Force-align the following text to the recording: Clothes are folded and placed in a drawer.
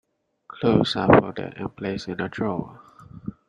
Clothes 0.47 0.95
are 0.95 1.07
folded 1.19 1.53
and 1.57 1.75
placed 1.75 2.07
in 2.07 2.19
a 2.21 2.27
drawer. 2.27 2.81